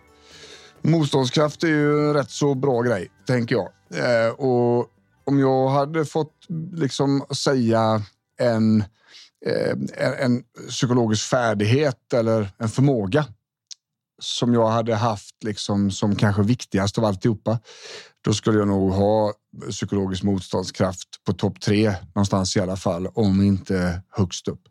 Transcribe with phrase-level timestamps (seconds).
[0.82, 3.68] Motståndskraft är ju en rätt så bra grej, tänker jag.
[3.94, 4.86] Eh, och
[5.24, 6.34] om jag hade fått
[6.72, 8.02] liksom säga
[8.40, 8.80] en,
[9.46, 13.24] eh, en, en psykologisk färdighet eller en förmåga
[14.18, 17.58] som jag hade haft liksom som kanske viktigast av alltihopa,
[18.24, 19.32] då skulle jag nog ha
[19.70, 24.62] psykologisk motståndskraft på topp tre någonstans i alla fall, om inte högst upp.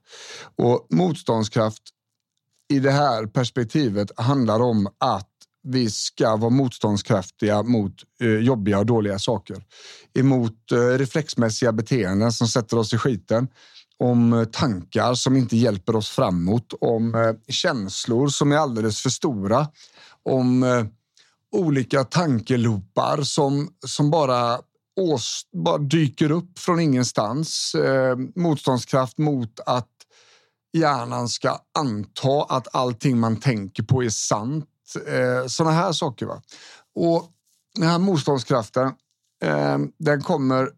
[0.56, 1.84] Och motståndskraft
[2.74, 5.30] i det här perspektivet handlar om att
[5.64, 9.64] vi ska vara motståndskraftiga mot eh, jobbiga och dåliga saker.
[10.20, 13.48] Emot eh, reflexmässiga beteenden som sätter oss i skiten.
[14.00, 16.74] Om eh, tankar som inte hjälper oss framåt.
[16.82, 19.68] Om eh, känslor som är alldeles för stora.
[20.24, 20.86] Om eh,
[21.52, 24.60] olika tankelopar som, som bara,
[25.00, 27.76] ås, bara dyker upp från ingenstans.
[27.76, 29.90] Eh, motståndskraft mot att
[30.74, 34.66] hjärnan ska anta att allting man tänker på är sant.
[35.08, 36.26] Eh, Sådana här saker.
[36.26, 36.42] Va?
[36.96, 37.32] Och
[37.76, 38.88] den här motståndskraften,
[39.44, 40.70] eh, den kommer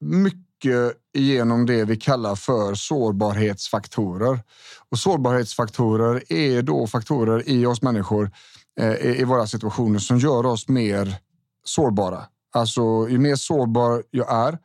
[0.00, 4.40] mycket genom det vi kallar för sårbarhetsfaktorer.
[4.88, 8.30] Och sårbarhetsfaktorer är då faktorer i oss människor
[8.80, 11.16] eh, i våra situationer som gör oss mer
[11.64, 12.24] sårbara.
[12.52, 14.58] Alltså, ju mer sårbar jag är,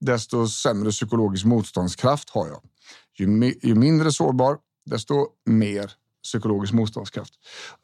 [0.00, 2.60] desto sämre psykologisk motståndskraft har jag.
[3.18, 5.92] Ju, ju mindre sårbar, desto mer
[6.24, 7.32] psykologisk motståndskraft.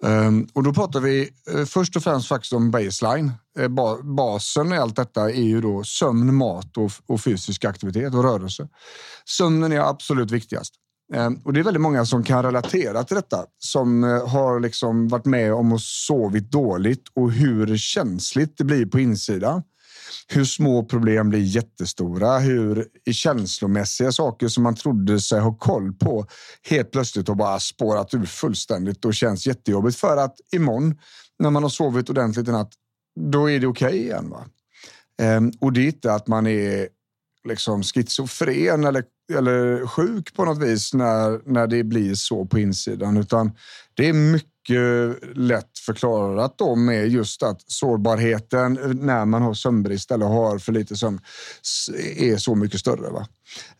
[0.02, 3.32] Um, och då pratar vi uh, först och främst faktiskt om baseline.
[3.60, 8.14] Uh, ba basen i allt detta är ju då sömn, mat och, och fysisk aktivitet
[8.14, 8.68] och rörelse.
[9.28, 10.74] Sömnen är absolut viktigast.
[11.14, 15.08] Um, och det är väldigt många som kan relatera till detta som uh, har liksom
[15.08, 19.62] varit med om att sovit dåligt och hur känsligt det blir på insidan
[20.28, 26.26] hur små problem blir jättestora, hur känslomässiga saker som man trodde sig ha koll på
[26.68, 30.98] helt plötsligt har bara spårat ur fullständigt och känns jättejobbigt för att imorgon
[31.38, 32.72] när man har sovit ordentligt i natt,
[33.20, 34.30] då är det okej okay igen.
[34.30, 34.44] Va?
[35.22, 36.88] Ehm, och det är inte att man är
[37.48, 43.16] liksom schizofren eller, eller sjuk på något vis när, när det blir så på insidan,
[43.16, 43.52] utan
[43.94, 50.10] det är mycket mycket lätt förklarat då med just att sårbarheten när man har sömnbrist
[50.10, 51.20] eller har för lite sömn
[52.16, 53.10] är så mycket större.
[53.10, 53.26] Va?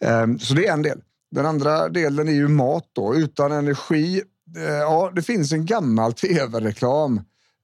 [0.01, 1.01] Ehm, så det är en del.
[1.31, 3.15] Den andra delen är ju mat då.
[3.15, 4.23] Utan energi.
[4.57, 7.21] Eh, ja, det finns en gammal tv-reklam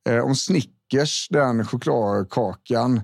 [0.08, 3.00] eh, om Snickers, den chokladkakan.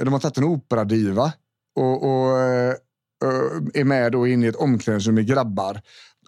[0.00, 1.32] De har tagit en operadiva
[1.76, 2.38] och, och
[3.74, 5.80] är med då in i ett omklädningsrum med grabbar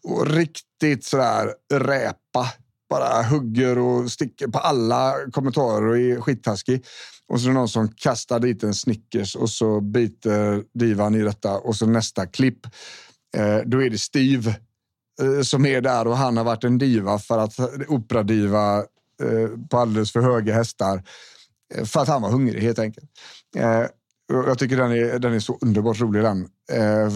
[0.03, 2.47] och riktigt sådär räpa
[2.91, 6.85] bara hugger och sticker på alla kommentarer och är skittaskig.
[7.29, 11.23] Och så är det någon som kastar dit en Snickers och så biter divan i
[11.23, 12.67] detta och så nästa klipp.
[13.37, 14.57] Eh, då är det Steve
[15.23, 17.59] eh, som är där och han har varit en diva för att
[17.89, 18.79] operadiva
[19.23, 21.03] eh, på alldeles för höga hästar
[21.75, 23.11] eh, för att han var hungrig helt enkelt.
[23.57, 23.85] Eh,
[24.33, 26.49] jag tycker den är, den är så underbart rolig den.
[26.73, 27.11] Eh,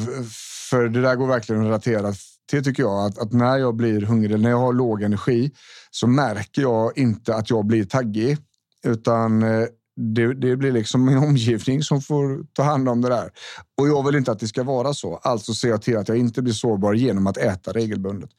[0.71, 2.13] för det där går verkligen att relatera
[2.53, 5.53] det tycker jag att, att, när jag blir hungrig, när jag har låg energi,
[5.91, 8.39] så märker jag inte att jag blir taggig,
[8.87, 13.31] utan eh, det, det, blir liksom min omgivning som får ta hand om det där.
[13.81, 15.17] Och jag vill inte att det ska vara så.
[15.17, 18.31] Alltså ser jag till att jag inte blir sårbar genom att äta regelbundet.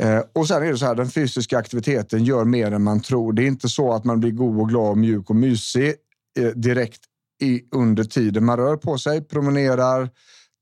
[0.00, 3.32] Eh, och sen är det så här, den fysiska aktiviteten gör mer än man tror.
[3.32, 5.94] Det är inte så att man blir god och glad, mjuk och mysig
[6.38, 7.00] eh, direkt
[7.42, 10.10] i, under tiden man rör på sig, promenerar,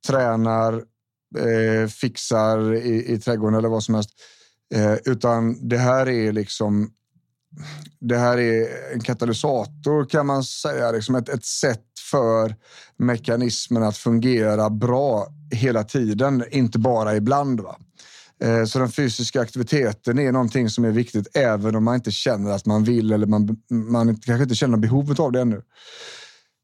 [0.07, 0.83] tränar,
[1.39, 4.11] eh, fixar i, i trädgården eller vad som helst.
[4.75, 6.91] Eh, utan det här är liksom
[8.01, 12.57] det här är en katalysator kan man säga, liksom ett, ett sätt för
[12.97, 17.61] mekanismen att fungera bra hela tiden, inte bara ibland.
[17.61, 17.77] Va?
[18.43, 22.51] Eh, så den fysiska aktiviteten är någonting som är viktigt även om man inte känner
[22.51, 25.63] att man vill eller man, man kanske inte känner behovet av det ännu.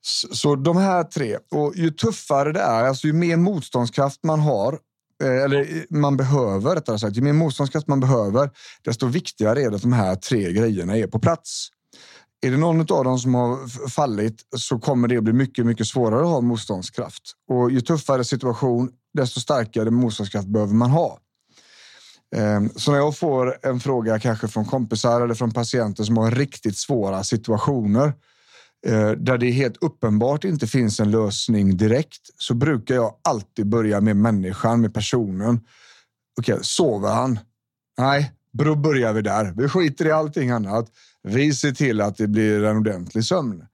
[0.02, 1.38] Så de här tre.
[1.50, 4.78] Och ju tuffare det är, alltså ju mer motståndskraft man har,
[5.22, 8.50] eh, eller man behöver rättare sagt, ju mer motståndskraft man behöver,
[8.84, 11.68] desto viktigare är det att de här tre grejerna är på plats.
[12.42, 15.86] Är det någon av dem som har fallit så kommer det att bli mycket, mycket
[15.86, 17.22] svårare att ha motståndskraft.
[17.48, 21.18] Och ju tuffare situation, desto starkare motståndskraft behöver man ha.
[22.36, 26.30] Ehm, så när jag får en fråga kanske från kompisar eller från patienter som har
[26.30, 28.12] riktigt svåra situationer
[28.86, 34.00] Eh, där det helt uppenbart inte finns en lösning direkt så brukar jag alltid börja
[34.00, 35.60] med människan, med personen.
[36.38, 37.38] Okej, okay, sover han?
[37.98, 39.54] Nej, då börjar vi där.
[39.56, 40.88] Vi skiter i allting annat.
[41.22, 43.64] Vi ser till att det blir en ordentlig sömn.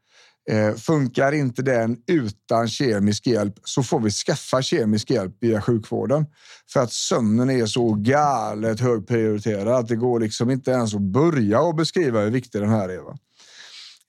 [0.50, 6.26] Eh, funkar inte den utan kemisk hjälp så får vi skaffa kemisk hjälp via sjukvården.
[6.72, 11.60] För att sömnen är så galet högprioriterad att det går liksom inte ens att börja
[11.60, 12.98] och beskriva hur viktig den här är.
[12.98, 13.18] Va?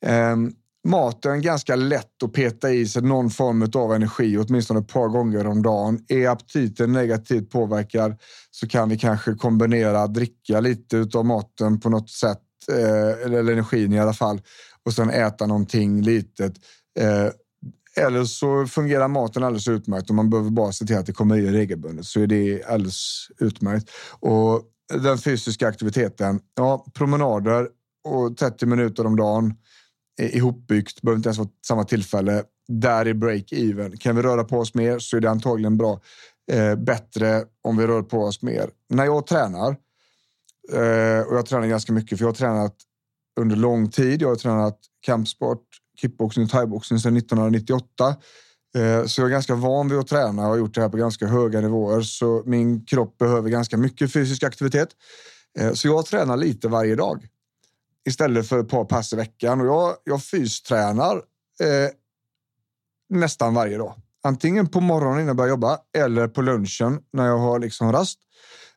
[0.06, 0.54] Ehm,
[0.88, 5.48] Maten ganska lätt att peta i sig någon form av energi åtminstone ett par gånger
[5.48, 6.00] om dagen.
[6.08, 8.16] Är aptiten negativt påverkad
[8.52, 12.42] så kan vi kanske kombinera dricka lite av maten på något sätt
[12.72, 14.42] eh, eller energin i alla fall
[14.86, 16.54] och sen äta någonting litet.
[17.00, 21.14] Eh, eller så fungerar maten alldeles utmärkt och man behöver bara se till att det
[21.14, 23.90] kommer i regelbundet så är det alldeles utmärkt.
[24.20, 24.62] Och
[24.94, 27.68] den fysiska aktiviteten, ja, promenader
[28.04, 29.54] och 30 minuter om dagen
[30.18, 32.44] ihopbyggt, behöver inte ens vara samma tillfälle.
[32.68, 33.98] Där är break-even.
[33.98, 36.00] Kan vi röra på oss mer så är det antagligen bra.
[36.52, 38.70] Eh, bättre om vi rör på oss mer.
[38.90, 39.70] När jag tränar,
[40.74, 42.76] eh, och jag tränar ganska mycket för jag har tränat
[43.40, 44.22] under lång tid.
[44.22, 45.64] Jag har tränat kampsport,
[46.02, 48.16] kickboxning och thaiboxning sedan 1998.
[48.76, 50.98] Eh, så jag är ganska van vid att träna och har gjort det här på
[50.98, 52.02] ganska höga nivåer.
[52.02, 54.90] Så min kropp behöver ganska mycket fysisk aktivitet.
[55.60, 57.28] Eh, så jag tränar lite varje dag
[58.08, 59.62] istället för ett par pass i veckan.
[59.62, 61.90] Och jag, jag fystränar eh,
[63.10, 63.96] nästan varje dag.
[64.24, 68.20] Antingen på morgonen innan jag börjar jobba eller på lunchen när jag har liksom rast.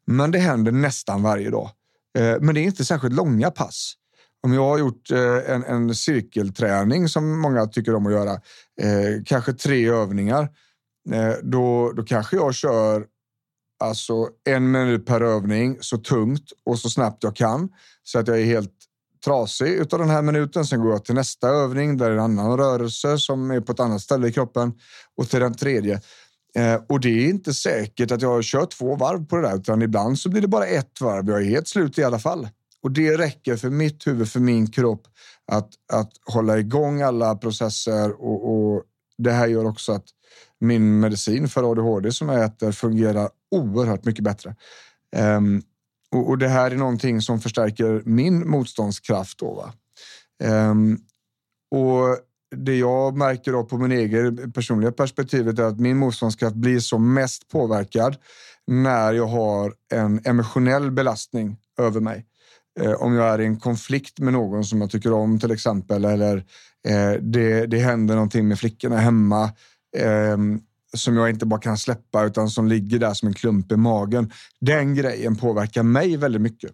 [0.07, 1.71] Men det händer nästan varje dag.
[2.19, 3.95] Eh, men det är inte särskilt långa pass.
[4.43, 8.33] Om jag har gjort eh, en, en cirkelträning som många tycker om att göra,
[8.81, 10.49] eh, kanske tre övningar,
[11.13, 13.07] eh, då, då kanske jag kör
[13.81, 17.69] alltså en minut per övning så tungt och så snabbt jag kan
[18.03, 18.90] så att jag är helt
[19.25, 20.65] trasig utav den här minuten.
[20.65, 23.73] Sen går jag till nästa övning där det är en annan rörelse som är på
[23.73, 24.73] ett annat ställe i kroppen
[25.17, 26.01] och till den tredje.
[26.55, 29.83] Eh, och det är inte säkert att jag kör två varv på det där, utan
[29.83, 31.29] ibland så blir det bara ett varv.
[31.29, 32.49] Jag är helt slut i alla fall.
[32.83, 35.03] Och det räcker för mitt huvud, för min kropp
[35.53, 38.83] att, att hålla igång alla processer och, och
[39.19, 40.05] det här gör också att
[40.61, 44.57] min medicin för ADHD som jag äter fungerar oerhört mycket bättre.
[45.17, 45.63] Um,
[46.13, 49.39] och, och, det här är någonting som förstärker min motståndskraft.
[49.39, 49.73] Då,
[50.45, 50.99] um,
[51.71, 52.19] och
[52.57, 57.15] det jag märker då på min egen personliga perspektivet är att min motståndskraft blir som
[57.15, 58.17] mest påverkad
[58.67, 62.27] när jag har en emotionell belastning över mig.
[62.81, 66.05] Eh, om jag är i en konflikt med någon som jag tycker om till exempel
[66.05, 66.37] eller
[66.89, 69.45] eh, det, det händer någonting med flickorna hemma
[69.97, 70.37] eh,
[70.97, 74.33] som jag inte bara kan släppa utan som ligger där som en klump i magen.
[74.61, 76.71] Den grejen påverkar mig väldigt mycket.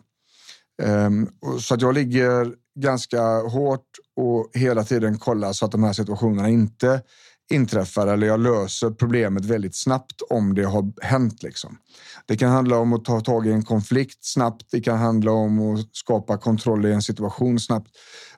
[0.83, 1.29] Ehm,
[1.61, 6.49] så att jag ligger ganska hårt och hela tiden kollar så att de här situationerna
[6.49, 7.03] inte
[7.51, 11.43] inträffar eller jag löser problemet väldigt snabbt om det har hänt.
[11.43, 11.79] Liksom.
[12.27, 14.67] Det kan handla om att ta tag i en konflikt snabbt.
[14.71, 17.91] Det kan handla om att skapa kontroll i en situation snabbt.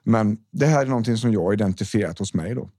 [0.03, 2.55] Men det här är någonting som jag har identifierat hos mig.
[2.55, 2.69] Då.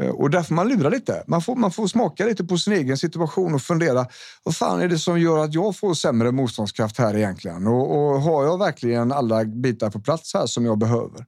[0.00, 1.24] Eh, och där får man lura lite.
[1.26, 4.06] Man får, man får smaka lite på sin egen situation och fundera.
[4.42, 7.66] Vad fan är det som gör att jag får sämre motståndskraft här egentligen?
[7.66, 11.26] Och, och har jag verkligen alla bitar på plats här som jag behöver?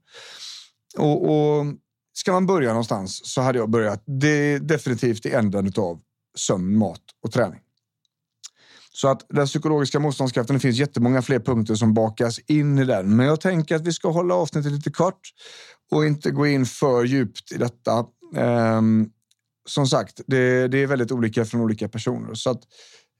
[0.98, 1.66] Och, och
[2.18, 6.00] Ska man börja någonstans så hade jag börjat det är definitivt i änden av
[6.38, 7.60] sömn, mat och träning.
[8.92, 13.16] Så att den psykologiska motståndskraften, det finns jättemånga fler punkter som bakas in i den.
[13.16, 15.20] Men jag tänker att vi ska hålla avsnittet lite kort
[15.90, 18.06] och inte gå in för djupt i detta.
[18.36, 19.10] Um,
[19.68, 22.34] som sagt, det, det, är väldigt olika från olika personer.
[22.34, 22.60] Så att,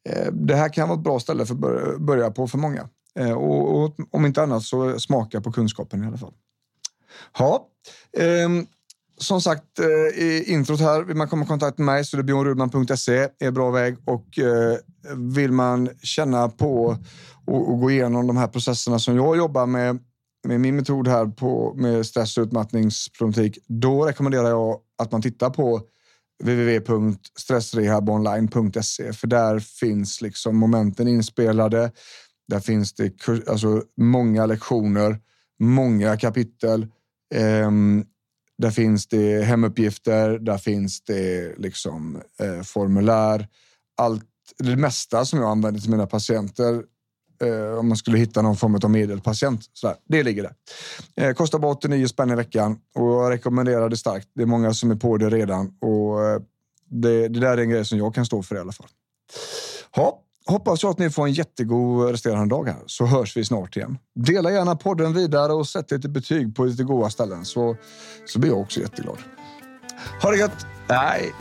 [0.09, 2.89] eh, det här kan vara ett bra ställe för att börja på för många.
[3.19, 6.35] Eh, och, och, om inte annat så smaka på kunskapen i alla fall.
[7.39, 7.69] Ja,
[8.19, 8.49] eh,
[9.19, 12.19] som sagt, eh, i introt här, vill man komma i kontakt med mig så är
[12.19, 14.77] det bjornrudman.se är bra väg och eh,
[15.17, 16.97] vill man känna på
[17.47, 19.99] och, och, gå igenom de här processerna som jag jobbar med
[20.49, 25.51] med min metod här på, med stress och utmattningsproblematik, då rekommenderar jag att man tittar
[25.51, 25.81] på
[26.43, 31.93] www.stressrehabonline.se för där finns liksom momenten inspelade.
[32.49, 35.21] Där finns det alltså, många lektioner,
[35.59, 36.83] många kapitel.
[37.35, 37.71] Eh,
[38.59, 43.49] där finns det hemuppgifter, där finns det liksom eh, formulär.
[43.97, 44.25] Allt,
[44.59, 46.83] det mesta som jag använder till mina patienter
[47.43, 49.61] eh, om man skulle hitta någon form av medelpatient.
[49.73, 49.97] Sådär.
[50.09, 50.55] Det ligger där.
[51.17, 54.29] Eh, kostar bara 89 spänn i veckan och jag rekommenderar det starkt.
[54.35, 56.41] Det är många som är på det redan och eh,
[56.91, 58.89] det, det där är en grej som jag kan stå för i alla fall.
[59.97, 63.77] Ha, hoppas jag att ni får en jättegod resterande dag här så hörs vi snart
[63.77, 63.99] igen.
[64.15, 67.77] Dela gärna podden vidare och sätt lite betyg på lite goda ställen så,
[68.27, 69.19] så blir jag också jätteglad.
[70.23, 70.67] Ha det gött!
[70.89, 71.33] Nej.